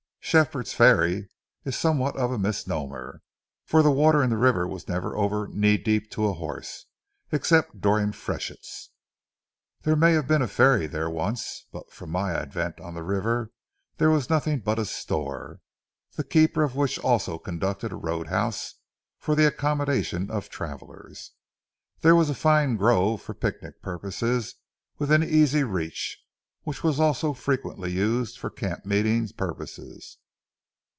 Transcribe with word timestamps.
Shepherd's 0.23 0.71
Ferry 0.73 1.27
is 1.65 1.77
somewhat 1.77 2.15
of 2.15 2.31
a 2.31 2.39
misnomer, 2.39 3.21
for 3.65 3.81
the 3.83 3.91
water 3.91 4.23
in 4.23 4.29
the 4.29 4.37
river 4.37 4.65
was 4.65 4.87
never 4.87 5.13
over 5.17 5.45
knee 5.49 5.75
deep 5.77 6.09
to 6.11 6.25
a 6.27 6.31
horse, 6.33 6.85
except 7.33 7.81
during 7.81 8.13
freshets. 8.13 8.91
There 9.81 9.97
may 9.97 10.13
have 10.13 10.27
been 10.29 10.41
a 10.43 10.47
ferry 10.47 10.87
there 10.87 11.09
once; 11.09 11.65
but 11.73 11.91
from 11.91 12.11
my 12.11 12.31
advent 12.31 12.79
on 12.79 12.93
the 12.93 13.03
river 13.03 13.51
there 13.97 14.09
was 14.11 14.29
nothing 14.29 14.59
but 14.59 14.79
a 14.79 14.85
store, 14.85 15.59
the 16.15 16.23
keeper 16.23 16.63
of 16.63 16.77
which 16.77 16.97
also 16.99 17.37
conducted 17.37 17.91
a 17.91 17.97
road 17.97 18.27
house 18.27 18.75
for 19.19 19.35
the 19.35 19.47
accommodation 19.47 20.29
of 20.31 20.47
travelers. 20.47 21.31
There 22.01 22.15
was 22.15 22.29
a 22.29 22.35
fine 22.35 22.77
grove 22.77 23.21
for 23.21 23.33
picnic 23.33 23.81
purposes 23.81 24.55
within 24.97 25.23
easy 25.25 25.63
reach, 25.65 26.19
which 26.63 26.83
was 26.83 26.99
also 26.99 27.33
frequently 27.33 27.91
used 27.91 28.37
for 28.37 28.51
camp 28.51 28.85
meeting 28.85 29.27
purposes. 29.29 30.19